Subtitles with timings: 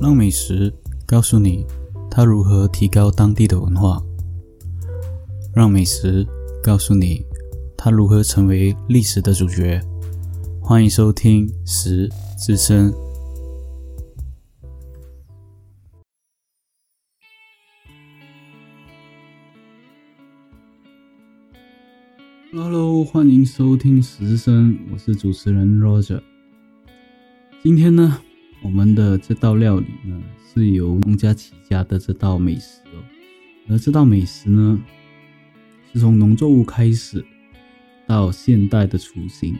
[0.00, 0.72] 让美食
[1.04, 1.66] 告诉你
[2.08, 4.00] 它如何提高当地的文化，
[5.52, 6.24] 让美食
[6.62, 7.26] 告诉你
[7.76, 9.80] 它如何成为历史的主角。
[10.62, 12.08] 欢迎收听《食
[12.38, 12.92] 之声》。
[22.52, 26.22] Hello，欢迎收听《食之声》，我是主持人 Roger。
[27.64, 28.20] 今天呢？
[28.62, 30.20] 我们的这道料理呢，
[30.52, 33.02] 是由农家起家的这道美食哦。
[33.68, 34.80] 而这道美食呢，
[35.92, 37.24] 是从农作物开始
[38.06, 39.56] 到现代的雏形。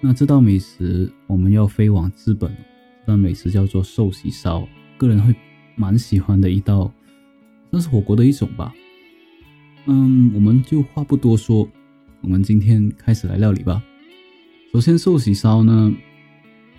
[0.00, 2.54] 那这道美食我们要飞往日本，
[3.04, 5.34] 这道美食叫做寿喜烧，个人会
[5.74, 6.92] 蛮喜欢的一道，
[7.70, 8.72] 算是火锅的一种吧。
[9.86, 11.68] 嗯，我们就话不多说，
[12.20, 13.82] 我们今天开始来料理吧。
[14.72, 15.94] 首先，寿喜烧呢。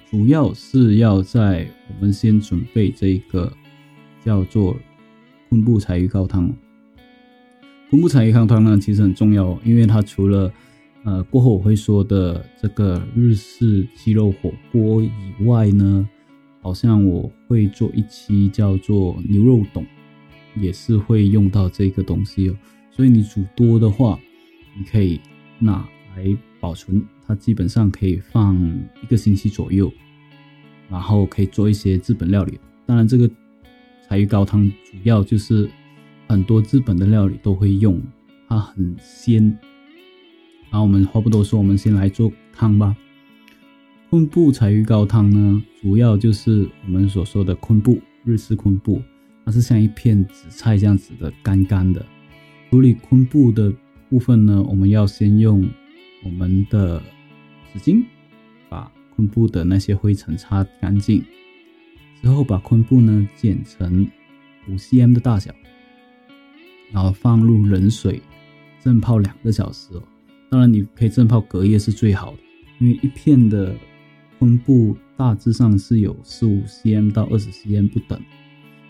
[0.09, 3.51] 主要是要在我们先准备这个
[4.23, 4.77] 叫做
[5.49, 6.53] 昆布柴鱼高汤。
[7.89, 10.51] 昆布柴鱼高汤呢，其实很重要，因为它除了
[11.03, 16.07] 呃过后我会说的这个日式鸡肉火锅以外呢，
[16.61, 19.85] 好像我会做一期叫做牛肉董，
[20.55, 22.55] 也是会用到这个东西哦。
[22.91, 24.19] 所以你煮多的话，
[24.77, 25.19] 你可以
[25.59, 26.99] 拿来保存。
[27.27, 28.59] 它基本上可以放
[29.03, 29.91] 一个星期左右，
[30.89, 32.59] 然后可以做一些日本料理。
[32.87, 33.29] 当然，这个
[34.07, 35.69] 柴鱼高汤主要就是
[36.27, 38.01] 很多日本的料理都会用，
[38.49, 39.43] 它很鲜。
[40.71, 42.95] 然后我们话不多说，我们先来做汤吧。
[44.09, 49.03] 昆布柴鱼高汤呢，主要就是我们所说的昆布，日式昆布，
[49.45, 52.03] 它是像一片紫菜这样子的干干的。
[52.71, 53.71] 处理昆布的
[54.09, 55.63] 部分呢，我们要先用
[56.25, 57.01] 我们的。
[57.77, 58.01] 纸巾
[58.69, 61.21] 把昆布的那些灰尘擦干净
[62.21, 64.09] 之后，把昆布呢剪成
[64.69, 65.53] 五 cm 的大小，
[66.93, 68.21] 然后放入冷水
[68.79, 70.03] 浸泡两个小时哦。
[70.49, 72.37] 当然，你可以浸泡隔夜是最好的，
[72.79, 73.75] 因为一片的
[74.39, 78.17] 昆布大致上是有十五 cm 到二十 cm 不等，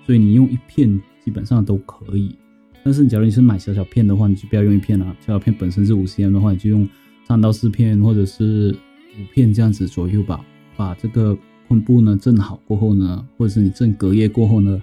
[0.06, 2.38] 所以你用一片基本上都可以。
[2.84, 5.18] 但是，假如你是买小小片的话，你就不要用一片了。
[5.22, 6.88] 小小片本身是五 cm 的话，你就用。
[7.28, 8.76] 三到四片，或者是
[9.20, 10.46] 五片这样子左右吧。
[10.78, 11.38] 把这个
[11.68, 14.82] 昆布呢蒸好过后呢，或者是你蒸隔夜过后呢，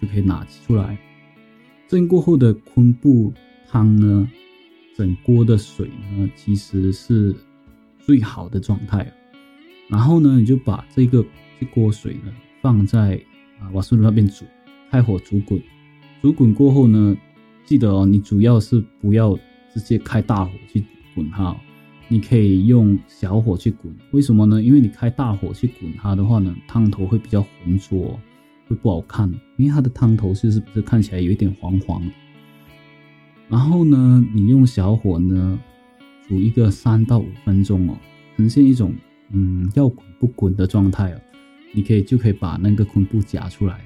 [0.00, 0.98] 就可以拿出来。
[1.86, 3.32] 蒸过后的昆布
[3.68, 4.28] 汤呢，
[4.96, 7.34] 整锅的水呢其实是
[8.00, 9.12] 最好的状态。
[9.88, 11.24] 然后呢，你就把这个
[11.60, 13.20] 这锅水呢放在
[13.60, 14.44] 啊瓦斯炉那边煮，
[14.90, 15.62] 开火煮滚。
[16.22, 17.16] 煮滚过后呢，
[17.64, 19.38] 记得哦，你主要是不要
[19.72, 20.82] 直接开大火去
[21.14, 21.54] 滚它。
[22.08, 24.62] 你可以用小火去滚，为什么呢？
[24.62, 28.16] 因为你开大火去滚它的话呢，汤头会比较浑浊，
[28.68, 29.28] 会不好看。
[29.56, 32.00] 因为它的汤头是是不是看起来有一点黄黄？
[33.48, 35.58] 然后呢，你用小火呢
[36.28, 37.98] 煮一个三到五分钟哦，
[38.36, 38.94] 呈现一种
[39.32, 41.20] 嗯要滚不滚的状态哦。
[41.74, 43.80] 你可以就可以把那个昆布夹出来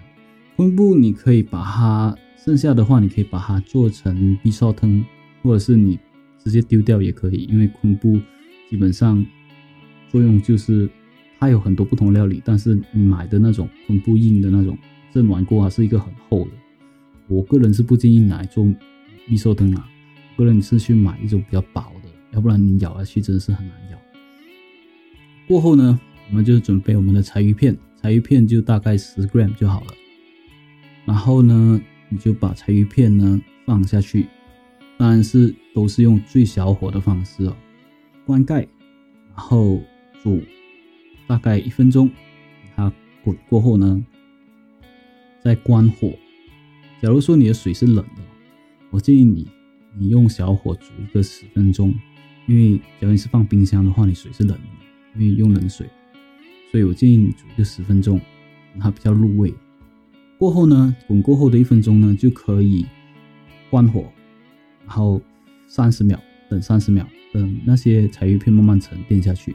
[0.56, 5.03] 昆布你可以把它剩下的话，你可以把它做成碧烧汤，
[5.42, 5.98] 或者是你。
[6.43, 8.19] 直接丢掉也可以，因为昆布
[8.69, 9.25] 基本上
[10.09, 10.89] 作用就是
[11.39, 14.77] 它有很多不同料理，但是你买的那种昆布印的那种
[15.12, 16.51] 蒸完过啊，是一个很厚的。
[17.28, 18.65] 我个人是不建议拿来做
[19.27, 19.89] 蜜寿汤啊，
[20.37, 23.99] 个人是去买一种比较薄的，要不然你咬下去真的是很难咬。
[25.47, 29.87] 过后呢，我们就准备我们的柴鱼片，柴鱼片就大概十 gram 就好了。
[31.05, 34.27] 然后呢，你就把柴鱼片呢放下去。
[35.00, 37.56] 当然是都是用最小火的方式哦，
[38.27, 38.69] 关盖，
[39.31, 39.81] 然后
[40.22, 40.43] 煮
[41.27, 42.11] 大概一分钟，
[42.77, 42.93] 它
[43.25, 44.05] 滚过后呢，
[45.43, 46.12] 再关火。
[47.00, 48.22] 假如说你的水是冷的，
[48.91, 49.49] 我建议你
[49.97, 51.94] 你用小火煮一个十分钟，
[52.47, 55.89] 因为假如你是放冰箱的话，你水是冷的，因为用冷水，
[56.71, 58.21] 所以我建议你煮一个十分钟，
[58.78, 59.55] 它比较入味。
[60.36, 62.84] 过后呢，滚过后的一分钟呢，就可以
[63.71, 64.04] 关火。
[64.91, 65.22] 然后
[65.69, 69.54] 三十秒，等三十秒，等那些柴鱼片慢慢沉淀下去。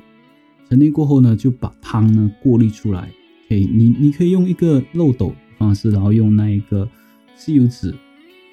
[0.69, 3.11] 沉淀过后呢，就把汤呢过滤出来。
[3.49, 6.89] 可以，你你可以用一个漏斗方式，然后用那一个
[7.35, 7.93] 吸油纸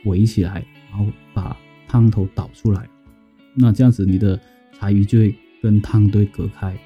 [0.06, 1.56] 围起来，然后把
[1.87, 2.88] 汤头倒出来。
[3.55, 4.38] 那这样子，你的
[4.76, 5.32] 柴鱼就会
[5.62, 6.76] 跟汤堆隔开。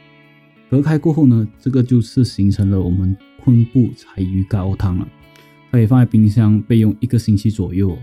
[0.68, 5.08] 隔开过后呢，这个就是形成了我们昆布柴鱼高汤了。
[5.70, 7.96] 可以放在冰箱备用一个星期左右。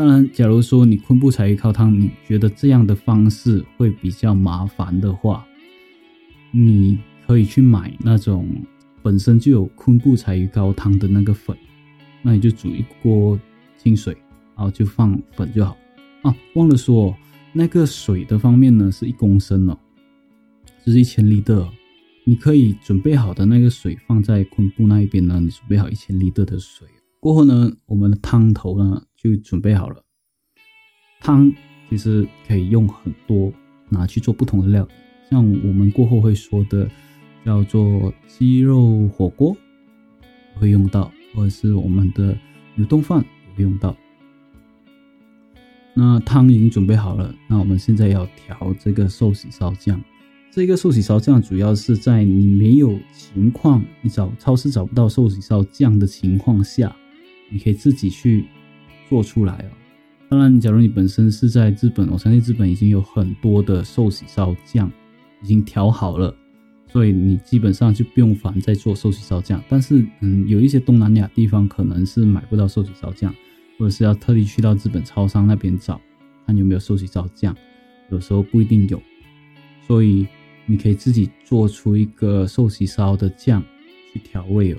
[0.00, 5.46] 当然，假如说你昆布柴鱼高汤，你觉得这样的方式会比较麻烦的话，
[6.52, 8.48] 你可以去买那种
[9.02, 11.54] 本身就有昆布柴鱼高汤的那个粉，
[12.22, 13.38] 那你就煮一锅
[13.76, 14.16] 清水，
[14.56, 15.76] 然后就放粉就好。
[16.22, 17.14] 啊，忘了说，
[17.52, 19.78] 那个水的方面呢，是一公升哦，
[20.82, 21.68] 就是一千立的。
[22.24, 26.88] 你可以准备好的那个水放在昆布那一边呢，你准备好一千立的水
[27.20, 30.02] 过后呢，我们的汤头呢就准备好了。
[31.20, 31.52] 汤
[31.88, 33.52] 其实可以用很多，
[33.88, 34.88] 拿去做不同的料，
[35.30, 36.88] 像我们过后会说的。
[37.42, 39.56] 叫做鸡肉火锅
[40.56, 42.36] 会用到，或者是我们的
[42.74, 43.24] 牛冻饭
[43.56, 43.96] 会用到。
[45.94, 49.98] 那汤已经准备好了，那我们现在要调这个寿喜烧酱。
[50.50, 56.94] 这个寿喜烧酱主要是在你没有情况，你找超市找不到寿喜烧酱的情况下，
[57.48, 58.44] 你可以自己去
[59.10, 59.70] 做出来哦。
[60.30, 64.90] 当然，假如你本身是在日本，我相信日本已经有很多的寿喜烧酱
[65.42, 66.34] 已经调好了。
[66.86, 73.32] 所以你基本上就不用烦再做寿喜烧酱，但是嗯，有一些东南亚地方可能是买不到寿喜烧酱，
[73.78, 76.00] 或者是要特地去到日本超商那边找，
[76.46, 77.56] 看有没有寿喜烧酱，
[78.10, 79.00] 有时候不一定有，
[79.86, 80.26] 所以
[80.66, 83.62] 你可以自己做出一个寿喜烧的酱
[84.12, 84.78] 去调味哦。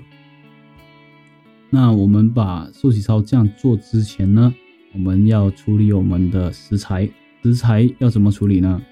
[1.74, 4.54] 那我们把寿喜烧酱做之前呢，
[4.92, 7.08] 我们要处理我们的食材，
[7.42, 8.82] 食材要怎么处理呢？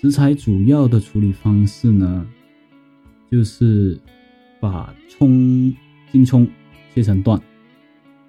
[0.00, 2.26] 食材主要的处理方式呢，
[3.30, 4.00] 就是
[4.58, 5.70] 把葱、
[6.10, 6.48] 金葱
[6.94, 7.38] 切成段，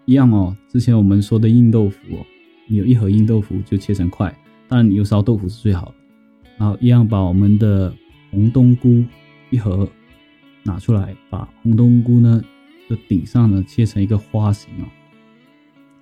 [0.03, 0.53] 一样哦。
[0.68, 2.25] 之前我们说的硬豆腐哦，
[2.68, 4.38] 你有一盒硬豆腐就切成块，
[4.68, 5.95] 当然你有烧豆腐是最好的。
[6.57, 7.95] 然后一样把我们的
[8.31, 9.01] 红冬菇
[9.50, 9.89] 一盒
[10.63, 12.44] 拿出来，把红冬菇呢
[12.89, 14.86] 的顶上呢切成一个花形哦。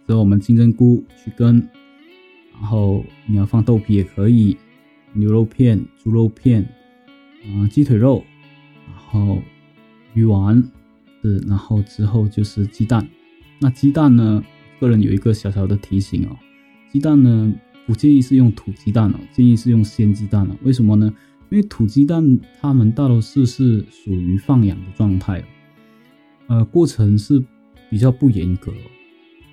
[0.08, 1.70] 之后我们金针菇去根，
[2.54, 4.58] 然后你要放豆皮也可以。
[5.14, 6.62] 牛肉片、猪肉片，
[7.44, 8.24] 啊，鸡腿肉，
[8.86, 9.42] 然后
[10.14, 10.62] 鱼丸，
[11.24, 13.08] 是，然后之后就是鸡蛋。
[13.58, 14.44] 那鸡蛋呢，
[14.80, 16.38] 个人有一个小小的提醒哦，
[16.92, 17.52] 鸡蛋呢
[17.88, 20.56] 不建议是用土鸡蛋哦，建议是用鲜鸡蛋哦。
[20.62, 21.12] 为什么呢？
[21.50, 25.44] 因为土鸡蛋它们大多数是属于放养的状态，
[26.48, 27.44] 呃，过程是
[27.90, 28.72] 比较不严格，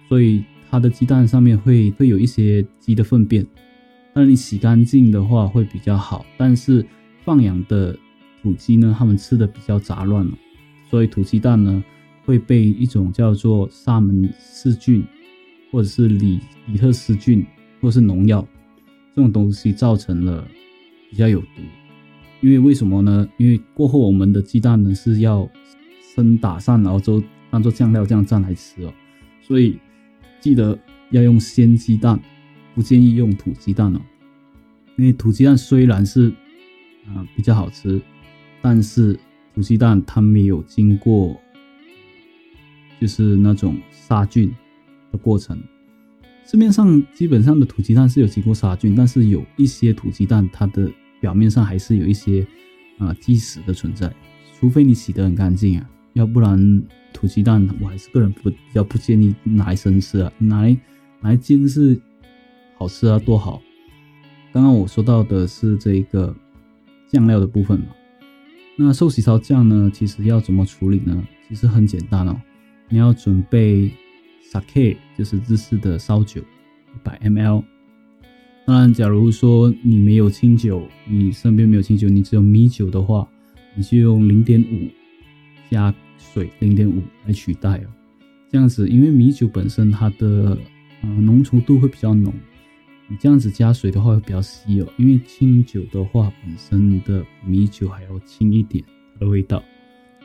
[0.08, 3.46] 所以它的鸡蛋上面会会有一些鸡的粪便。
[4.12, 6.86] 那你洗干净的话会比较好，但是
[7.24, 7.96] 放养的
[8.42, 10.32] 土鸡呢，它们吃的比较杂乱了
[10.88, 11.82] 所以土鸡蛋呢
[12.24, 15.04] 会被一种叫做沙门氏菌，
[15.72, 17.44] 或者是里里特斯菌，
[17.80, 18.46] 或是农药
[19.16, 20.46] 这种东西造成了
[21.10, 21.62] 比较有毒。
[22.40, 23.28] 因为为什么呢？
[23.38, 25.48] 因为过后我们的鸡蛋呢是要
[26.14, 28.92] 生打散，然后就当做酱料这样蘸来吃哦，
[29.40, 29.78] 所以
[30.40, 30.78] 记得
[31.10, 32.20] 要用鲜鸡蛋。
[32.74, 34.00] 不建议用土鸡蛋哦，
[34.96, 36.28] 因为土鸡蛋虽然是
[37.06, 38.02] 啊比较好吃，
[38.60, 39.16] 但是
[39.54, 41.40] 土鸡蛋它没有经过
[43.00, 44.52] 就是那种杀菌
[45.12, 45.56] 的过程。
[46.44, 50.90] 市面上基本上的土鸡蛋是有经过杀菌，但是有一些土鸡蛋它的
[51.20, 52.44] 表面上还是有一些
[52.98, 54.12] 啊鸡屎的存在，
[54.58, 56.82] 除非你洗得很干净啊，要不然
[57.12, 60.70] 土鸡蛋我还是个人不比较不建议拿来生吃啊，拿来
[61.20, 62.00] 拿来煎是。
[62.76, 63.62] 好吃啊，多好！
[64.52, 66.34] 刚刚我说到的是这个
[67.08, 67.86] 酱料的部分嘛。
[68.76, 71.24] 那寿喜烧酱呢，其实要怎么处理呢？
[71.48, 72.36] 其实很简单哦。
[72.88, 73.92] 你要准备
[74.52, 77.62] sake，就是日式的烧酒，一百 ml。
[78.66, 83.26] 当然，假如说你没有清酒，你身边没有清酒，你只有米酒的话，
[83.76, 84.90] 你就用零点五
[85.70, 85.94] 加
[86.32, 87.86] 水零点五来取代哦。
[88.50, 90.56] 这样子，因为米酒本身它的
[91.02, 92.32] 呃浓稠度会比较浓。
[93.06, 99.62] 你这样子加水的话会比较稀哦，因为清酒的话本身的米酒还要轻一点它的味道。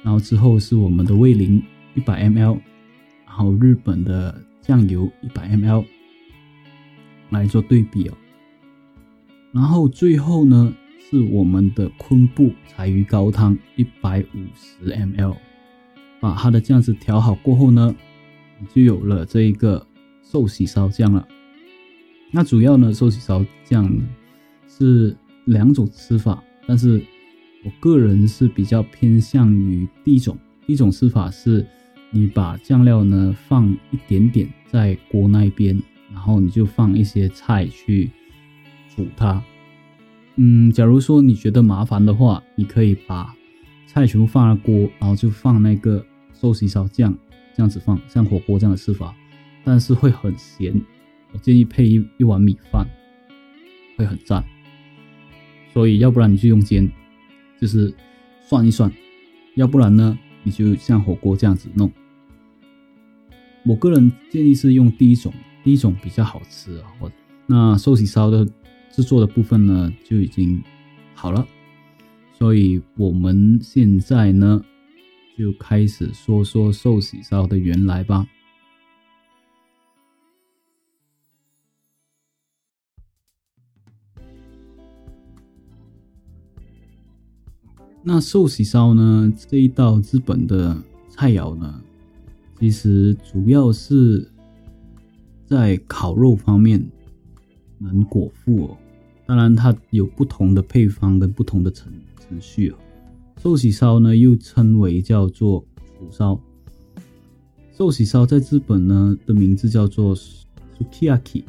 [0.01, 1.61] 然后之后是我们的味淋
[1.93, 2.57] 一百 ml，
[3.25, 5.83] 然后日本的酱油一百 ml
[7.31, 8.17] 来做对比哦。
[9.51, 15.35] 然后最后呢是我们的昆布柴鱼高汤一百五十 ml，
[16.19, 17.95] 把它的酱汁调好过后呢，
[18.73, 19.85] 就有了这一个
[20.23, 21.27] 寿喜烧酱了。
[22.31, 23.91] 那主要呢，寿喜烧酱
[24.67, 27.01] 是两种吃法，但是
[27.65, 30.37] 我个人是比较偏向于第一种。
[30.67, 31.65] 一种吃法是，
[32.11, 35.81] 你把酱料呢放一点点在锅那边，
[36.13, 38.11] 然后你就放一些菜去
[38.95, 39.41] 煮它。
[40.35, 43.33] 嗯，假如说你觉得麻烦的话，你可以把
[43.87, 46.05] 菜全部放在锅，然后就放那个
[46.39, 47.13] 寿喜烧酱，
[47.53, 49.13] 这样子放，像火锅这样的吃法，
[49.63, 50.73] 但是会很咸。
[51.33, 52.87] 我建议配一一碗米饭，
[53.97, 54.43] 会很赞。
[55.73, 56.89] 所以要不然你就用煎，
[57.59, 57.93] 就是
[58.41, 58.91] 算一算，
[59.55, 61.91] 要不然呢，你就像火锅这样子弄。
[63.65, 66.87] 我个人建议是用第一种，第一种比较好吃啊。
[66.99, 67.11] 我
[67.45, 68.45] 那寿喜烧的
[68.89, 70.63] 制作的部分呢就已经
[71.13, 71.45] 好了，
[72.31, 74.63] 所以我们现在呢
[75.39, 78.27] 就开始说说寿喜烧的原来吧。
[88.03, 90.75] 那寿喜烧呢这一道日本的
[91.09, 91.81] 菜肴呢？
[92.59, 94.29] 其实主要是
[95.45, 96.85] 在烤肉方面
[97.77, 98.77] 能果腹哦，
[99.25, 102.77] 当然它有不同的配方跟不同的程程序哦。
[103.41, 105.63] 寿喜烧呢又称为叫做
[105.97, 106.39] 厨烧，
[107.77, 111.43] 寿喜烧在日本呢的名字叫做 sukiyaki，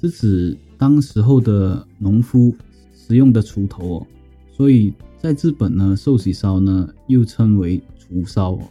[0.00, 2.54] 是指当时候的农夫
[2.94, 4.06] 使用的锄头哦，
[4.56, 8.62] 所以在日本呢寿喜烧呢又称为厨烧哦。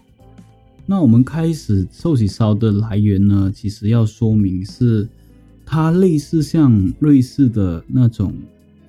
[0.86, 3.52] 那我们开始寿喜烧的来源呢？
[3.54, 5.08] 其实要说明是，
[5.66, 8.34] 它类似像瑞士的那种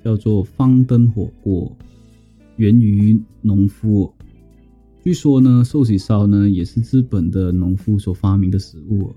[0.04, 1.70] 叫做方灯火锅，
[2.56, 4.12] 源于农夫。
[5.02, 9.12] 据说呢，寿喜烧呢也是日本的农夫所发明的食物。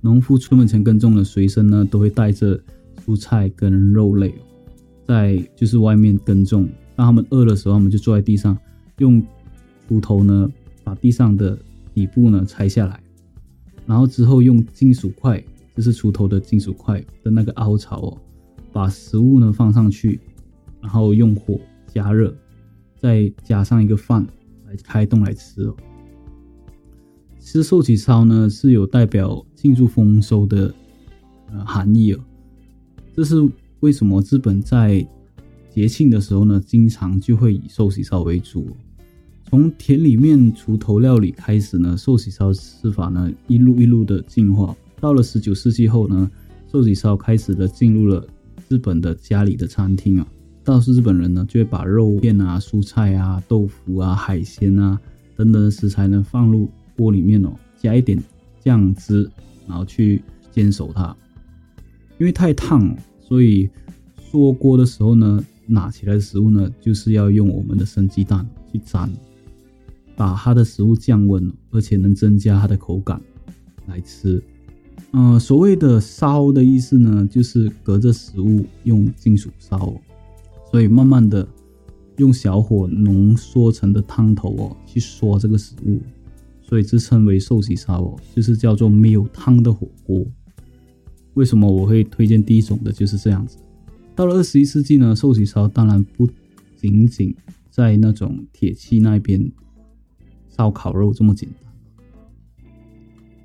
[0.00, 2.60] 农夫出门前耕种的，随身呢都会带着
[3.04, 4.34] 蔬菜跟肉类，
[5.06, 6.68] 在就是外面耕种。
[6.96, 8.56] 当他们饿的时候，他们就坐在地上，
[8.98, 9.22] 用
[9.88, 10.50] 锄头呢
[10.84, 11.58] 把地上的。
[11.92, 13.00] 底部呢拆下来，
[13.84, 15.42] 然后之后用金属块，
[15.74, 18.18] 就是锄头的金属块的那个凹槽哦，
[18.72, 20.20] 把食物呢放上去，
[20.80, 22.32] 然后用火加热，
[23.00, 24.26] 再加上一个饭
[24.66, 25.74] 来开动来吃哦。
[27.38, 30.72] 吃寿喜烧呢是有代表庆祝丰收的
[31.50, 32.20] 呃含义哦，
[33.16, 33.36] 这是
[33.80, 35.04] 为什么日本在
[35.70, 38.76] 节庆的时候呢，经常就会以寿喜烧为主。
[39.48, 44.76] 从田里面锄头料理开始呢，寿喜烧吃法呢一路一路的进化。
[45.00, 46.30] 到了十九世纪后呢，
[46.70, 48.24] 寿喜烧开始了进入了
[48.68, 50.26] 日本的家里的餐厅啊。
[50.64, 55.00] 倒是日本人呢就会把肉片啊、蔬菜啊、豆腐啊、海鲜啊
[55.36, 58.22] 等等的食材呢放入锅里面哦，加一点
[58.60, 59.28] 酱汁，
[59.66, 61.16] 然后去煎熟它。
[62.18, 63.68] 因为太烫，所以
[64.30, 69.10] 说锅的时候呢，拿起来的食物呢就是要用我们的生鸡蛋去沾。
[70.16, 73.18] 把它的食物降温，而且能增加它的口感
[73.86, 74.42] 来吃。
[75.12, 79.94] 嗯，所谓的烧的意思呢，就是隔着食物用金属烧，
[80.70, 81.46] 所以慢慢的
[82.16, 86.00] 用小火浓缩成的汤头哦，去刷这个食物，
[86.60, 90.24] 所以自称为寿喜烧哦，就是叫做没有汤的火锅。
[91.34, 92.92] 为什么我会推荐第一种的？
[92.92, 93.56] 就是这样子。
[94.14, 96.28] 到了二十一世纪呢，寿喜烧当然不
[96.76, 97.34] 仅仅
[97.70, 99.50] 在那种铁器那边。
[100.48, 101.72] 烧烤肉这么简单，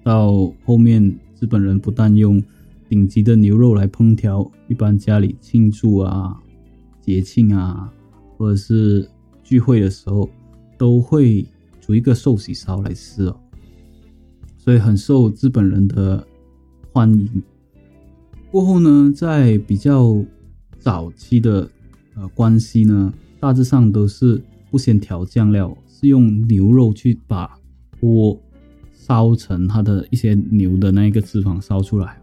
[0.03, 1.01] 到后面
[1.39, 2.43] 日本人不但用
[2.89, 6.37] 顶级的牛肉来烹调，一般家里庆祝啊、
[7.05, 7.93] 节庆啊，
[8.35, 9.07] 或者是
[9.43, 10.27] 聚会的时候，
[10.75, 11.45] 都会
[11.79, 13.39] 煮一个寿喜烧来吃哦，
[14.57, 16.25] 所以很受日本人的
[16.91, 17.43] 欢迎。
[18.49, 20.17] 过后呢，在比较
[20.79, 21.69] 早期的
[22.15, 25.77] 呃关系呢，大致上都是不先调酱料。
[25.87, 27.57] 是用牛肉去把
[28.01, 28.37] 锅
[28.91, 32.19] 烧成它的一些牛的那个脂肪烧出来，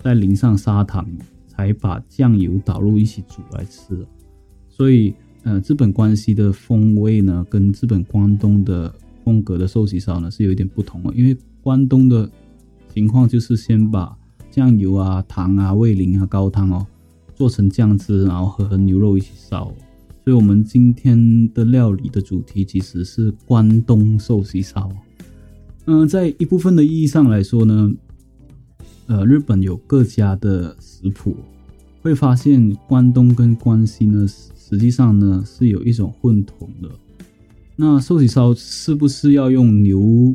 [0.00, 1.06] 再淋上砂糖，
[1.46, 4.04] 才把酱油倒入一起煮来吃。
[4.74, 11.14] 所以，呃，日本关西的风味呢，跟日本关东的风格的寿喜烧呢是有一点不同的。
[11.14, 12.28] 因为关东的
[12.92, 14.16] 情况就是先把
[14.50, 16.86] 酱油啊、糖啊、味淋啊、高汤哦
[17.34, 19.72] 做成酱汁，然后和牛肉一起烧。
[20.24, 24.90] 所以，我们今天的料理的主题其实是关东寿喜烧。
[25.84, 27.92] 嗯，在一部分的意义上来说呢，
[29.08, 31.36] 呃，日本有各家的食谱，
[32.02, 34.24] 会发现关东跟关西呢，
[34.72, 36.88] 实际上呢是有一种混同的。
[37.76, 40.34] 那寿喜烧是不是要用牛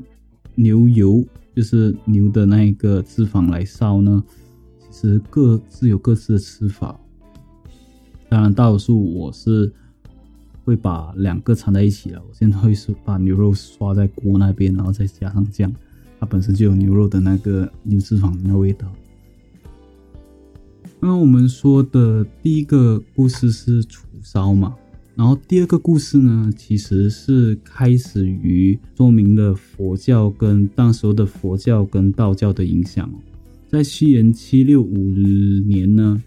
[0.53, 1.25] 牛油，
[1.56, 4.24] 就是牛的那个脂肪来烧呢？
[4.91, 7.00] 其实各自有各自的吃法。
[8.29, 9.74] 当然，大多数我是
[10.63, 12.22] 会把两个掺在一起了。
[12.22, 15.74] 我现在会是把牛肉刷在锅那边，然后再加上酱，
[16.20, 18.88] 它本身就有牛肉的那个牛脂肪的那味道。
[20.99, 24.75] 那我们说的第一个故事是楚烧嘛，
[25.15, 33.09] 然后第二个故事呢，其实是开始于说明了佛教跟当时候的佛教跟道教的影响。
[33.67, 35.11] 在西元七六五
[35.67, 36.21] 年呢。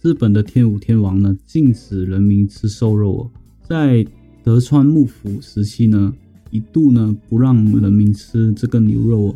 [0.00, 3.30] 日本的天武天王呢，禁止人民吃瘦肉哦。
[3.64, 4.06] 在
[4.44, 6.14] 德川幕府时期呢，
[6.52, 9.34] 一度呢不让人民吃这个牛肉哦，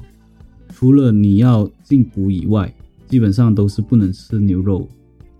[0.72, 2.72] 除了你要进补以外，
[3.12, 4.88] 基本上都是不能吃牛肉。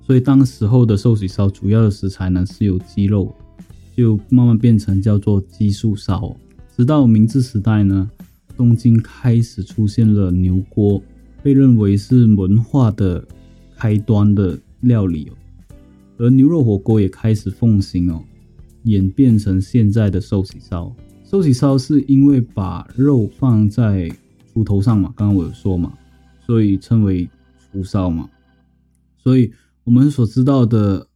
[0.03, 3.35] 所以当时候的寿喜烧主要的食材呢是有鸡肉，
[3.97, 6.37] 就慢慢变成叫做鸡素烧。
[6.77, 8.11] 直到明治时代呢，
[8.59, 11.03] 东京开始出现了牛锅，
[11.43, 13.27] 被认为是文化的
[13.75, 15.33] 开端的料理哦。
[16.19, 18.23] 而牛肉火锅也开始奉行哦，
[18.83, 20.95] 演变成现在的寿喜烧。
[21.25, 24.15] 寿喜烧是因为把肉放在
[24.53, 25.91] 猪头上嘛，刚刚我有说嘛，
[26.45, 27.27] 所以称为
[27.73, 28.31] 厨烧嘛，
[29.17, 29.51] 所以。
[29.85, 31.09] 我们所知道的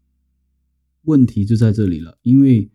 [1.04, 2.68] 问题就在这里了，因为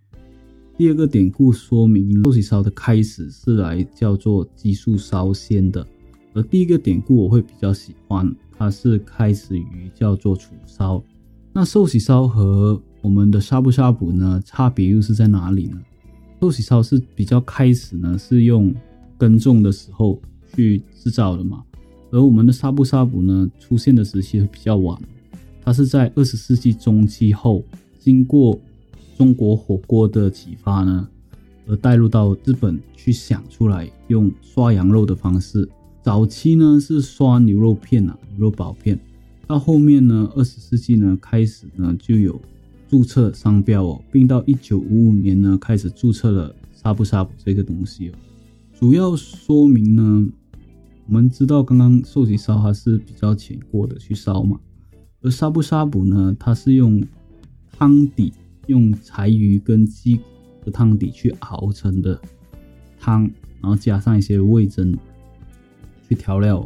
[0.77, 5.85] 第二个典故说明寿喜烧的开始是来叫做鸡素烧先的，
[6.33, 11.03] 而第一个典故我会比较喜欢，它是开始于叫做楚烧。
[11.51, 15.77] 那寿喜烧和我们的呷哺呷哺呢，差别又是在哪里呢？
[16.39, 18.73] 寿喜烧是比较开始呢，是用
[19.17, 20.21] 耕种的时候
[20.55, 21.65] 去制造的嘛，
[22.11, 25.01] 而我们的呷哺呷哺呢，出现的时期比较晚。
[25.63, 27.63] 它是在二十世纪中期后，
[27.99, 28.59] 经过
[29.17, 31.07] 中国火锅的启发呢，
[31.67, 35.69] 而带入到日本去想出来用刷羊肉的方式。
[36.01, 38.99] 早期呢是刷牛肉片啊，牛肉薄片。
[39.47, 42.41] 到后面呢，二十世纪呢开始呢就有
[42.89, 48.13] 注册商标哦，并到一九五五年呢开始注册了呷哺呷哺这个东西哦。
[48.73, 50.27] 主要说明呢，
[51.11, 54.57] 我们知道刚刚寿喜烧它是比较浅锅的去烧嘛。
[55.21, 57.03] 而呷哺呷哺呢，它是用
[57.77, 58.31] 汤底，
[58.67, 60.21] 用柴鱼跟鸡
[60.63, 62.17] 的汤底去熬成的
[62.97, 63.23] 汤，
[63.59, 64.97] 然后加上一些味增
[66.07, 66.65] 去调料，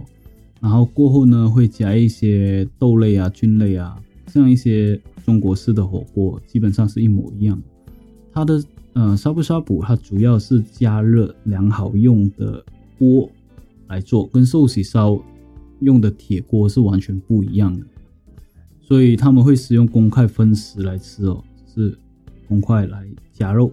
[0.62, 7.60] 然后过后呢会加一些豆类啊、菌类啊，像一些中国式的火锅基本上是一模一样。
[8.32, 12.64] 它的呃呷哺呷哺，它主要是加热良好用的
[13.00, 13.28] 锅
[13.88, 15.20] 来做，跟寿喜烧
[15.80, 17.86] 用的铁锅是完全不一样的。
[18.82, 21.44] 所以他们会使用公筷分食来吃哦，
[21.74, 21.98] 是
[22.48, 23.72] 公筷来夹肉。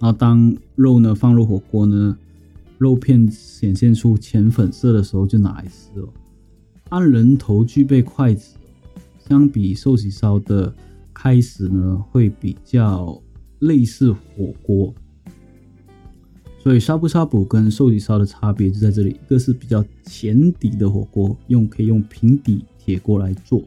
[0.00, 2.16] 然后当肉呢放入火锅呢，
[2.78, 6.08] 肉片显现出浅粉色的时候就拿来吃哦。
[6.90, 8.56] 按人头具备筷子，
[9.18, 10.74] 相比寿喜烧的
[11.12, 13.20] 开始呢，会比较
[13.60, 14.94] 类似火锅。
[16.64, 22.64] 所以呷哺呷哺跟寿喜烧的差别就在这里，一个是比较浅底的火锅，用可以用平底。
[22.86, 23.62] 铁锅来做，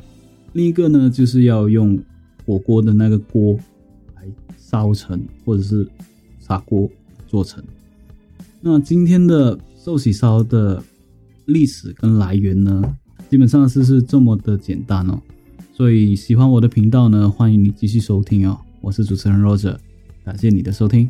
[0.54, 1.98] 另一个呢就是要用
[2.46, 3.58] 火锅的那个锅
[4.16, 4.22] 来
[4.56, 5.88] 烧成，或者是
[6.40, 6.88] 砂锅
[7.28, 7.64] 做成。
[8.62, 10.84] 那今天的寿喜烧的
[11.46, 12.96] 历史跟来源呢，
[13.28, 15.20] 基本上是是这么的简单哦。
[15.74, 18.56] 所以喜欢我的频道呢，欢迎你继续收听哦。
[18.82, 19.78] 我是主持人 Roger，
[20.24, 21.10] 感谢你的收听。